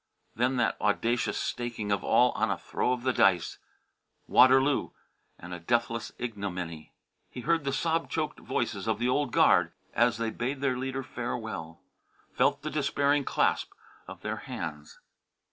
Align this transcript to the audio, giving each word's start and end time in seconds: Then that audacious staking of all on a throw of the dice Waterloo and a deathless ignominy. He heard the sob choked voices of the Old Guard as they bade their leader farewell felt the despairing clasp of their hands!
Then 0.35 0.55
that 0.55 0.81
audacious 0.81 1.37
staking 1.37 1.91
of 1.91 2.03
all 2.03 2.31
on 2.31 2.49
a 2.49 2.57
throw 2.57 2.91
of 2.91 3.03
the 3.03 3.13
dice 3.13 3.59
Waterloo 4.25 4.89
and 5.37 5.53
a 5.53 5.59
deathless 5.59 6.11
ignominy. 6.17 6.91
He 7.29 7.41
heard 7.41 7.65
the 7.65 7.71
sob 7.71 8.09
choked 8.09 8.39
voices 8.39 8.87
of 8.87 8.97
the 8.97 9.07
Old 9.07 9.31
Guard 9.31 9.73
as 9.93 10.17
they 10.17 10.31
bade 10.31 10.59
their 10.59 10.75
leader 10.75 11.03
farewell 11.03 11.81
felt 12.33 12.63
the 12.63 12.71
despairing 12.71 13.25
clasp 13.25 13.73
of 14.07 14.21
their 14.21 14.37
hands! 14.37 14.97